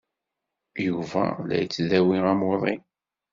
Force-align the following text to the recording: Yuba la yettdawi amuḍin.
Yuba 0.85 1.23
la 1.47 1.55
yettdawi 1.61 2.17
amuḍin. 2.31 2.81